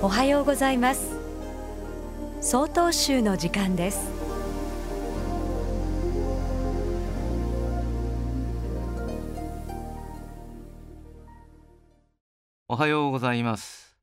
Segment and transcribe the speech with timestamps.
[0.00, 1.18] おはようございます。
[2.40, 4.08] 総統集の時間です。
[12.68, 13.96] おはようございます。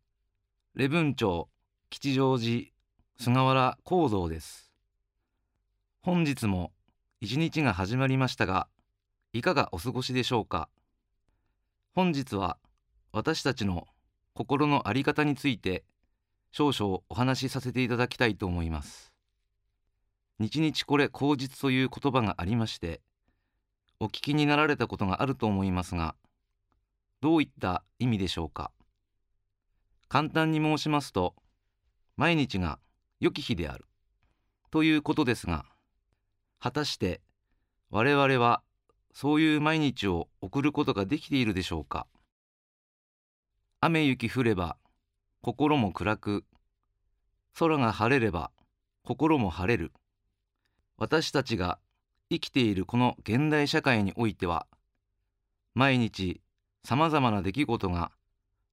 [0.74, 1.48] 礼文町
[1.90, 2.66] 吉祥寺
[3.18, 4.74] 菅原幸三です。
[6.02, 6.74] 本日も
[7.22, 8.68] 一日が始まりましたが
[9.32, 10.68] いかがお過ごしでしょうか。
[11.94, 12.58] 本日は
[13.14, 13.88] 私たちの
[14.36, 15.86] 心の在り方について
[16.52, 19.14] 少々お話しさせていただきたいと思います。
[20.40, 23.00] 日々これ口実という言葉がありまして
[24.02, 26.16] お聞きになられたことがあると思いますが
[27.22, 28.72] どういった意味でしょうか？
[30.10, 31.34] 簡単に申しますと
[32.18, 32.80] 毎日が
[33.22, 33.86] 良き日である
[34.70, 35.64] ということですが
[36.60, 37.22] 果たして
[37.90, 38.62] 我々は
[39.14, 42.06] そういう毎日を送ることができているでしょうか？
[43.88, 44.78] 雨雪降れば
[45.44, 46.44] 心も暗く。
[47.54, 48.50] 空が晴れれば
[49.04, 49.92] 心も晴れる。
[50.98, 51.78] 私たちが
[52.32, 54.66] 生きているこの現代社会においては
[55.76, 56.42] 毎日
[56.84, 58.12] さまざまな出来事が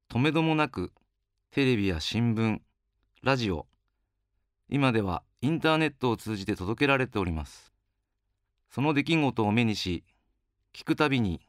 [0.09, 0.93] とめどもなく
[1.51, 2.61] テレビや新聞
[3.23, 3.67] ラジオ
[4.71, 7.71] 今ではインターネットを通じて届けられております。
[8.71, 10.05] その出来事を目にし
[10.73, 11.43] 聞くたびに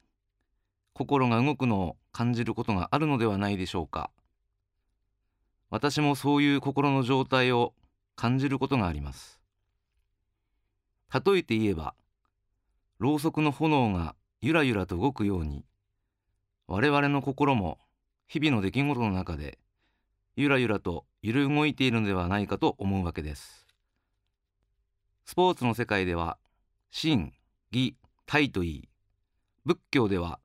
[0.92, 4.12] 心が動くのを感じることがあるのではないでしょうか。
[5.70, 7.74] 私もそういう心の状態を
[8.16, 9.42] 感じることがあります。
[11.12, 11.96] 例えて言えば
[13.00, 15.66] ろうそくの炎がゆらゆらと動くように
[16.68, 17.80] 我々の心も
[18.28, 19.60] 日々の出来事の中で
[20.36, 23.68] ゆらゆらと揺れ動いているのではないかと思うわけです。
[25.26, 26.38] スポーツの世界では
[26.92, 27.34] 真
[27.72, 28.90] 義体といい
[29.66, 30.40] 仏教では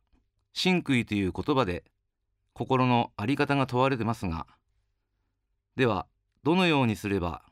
[0.59, 1.85] 真悔という言葉で
[2.53, 4.47] 心の在り方が問われてますが
[5.77, 6.07] では
[6.43, 7.43] どのようにすれば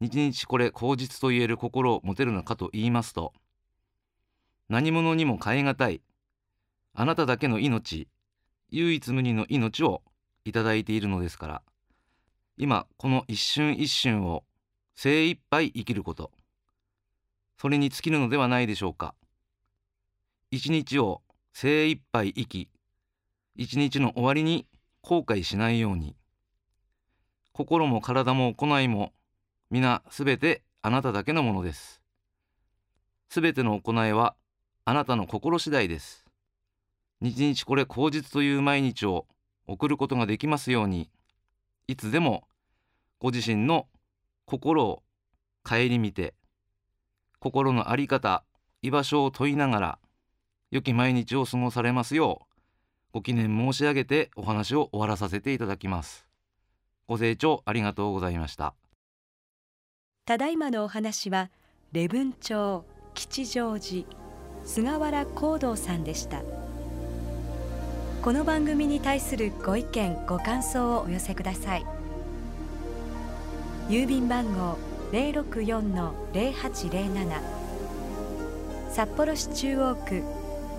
[0.00, 3.32] 日々これ口実と言える心を持てるのかと言いますと
[4.68, 6.02] 何者にも代え難い
[6.92, 8.08] あなただけの命
[8.70, 10.02] 唯一無二の命を
[10.44, 11.62] いただいているのですから
[12.56, 14.42] 今この一瞬一瞬を
[14.96, 16.32] 精一杯生きること
[17.60, 19.14] それに尽きるのではないでしょうか。
[20.50, 21.22] 一日を
[21.58, 22.68] 精一杯生き
[23.54, 24.66] 一日の終わりに
[25.00, 26.14] 後悔しないように。
[27.54, 29.14] 心も体も行いも
[29.70, 32.02] 皆すべてあなただけのものです。
[33.30, 34.36] すべての行いは
[34.84, 36.26] あなたの心次第です。
[37.22, 39.26] 日々これ口実という毎日を
[39.66, 41.08] 送ることができますように。
[41.88, 42.46] いつでも
[43.18, 43.86] ご自身の
[44.44, 45.02] 心を
[45.64, 46.34] 顧みて
[47.38, 48.44] 心の在り方
[48.82, 49.98] 居場所を問いながら
[50.72, 52.46] 良き毎日を過ごされますよう
[53.12, 56.26] ご記念申し上げてお話を終わらさせていただきます。
[57.06, 58.74] ご清聴ありがとうございました。
[60.26, 61.50] ただいまのお話は
[61.92, 62.84] 礼文町
[63.14, 64.04] 吉祥寺
[64.64, 66.42] 菅原光道さんでした。
[68.22, 71.86] この番組に対するご意見ご感想をお寄せください。
[73.88, 74.76] 郵便番号
[75.12, 77.40] 064-0807
[78.90, 80.24] 札幌市中央区